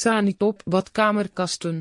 [0.00, 1.80] Sanitop badkamerkasten